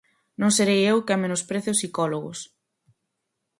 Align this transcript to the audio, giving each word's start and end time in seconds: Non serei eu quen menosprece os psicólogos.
Non 0.41 0.51
serei 0.57 0.81
eu 0.91 0.97
quen 1.07 1.19
menosprece 1.23 1.73
os 1.73 1.79
psicólogos. 1.79 2.39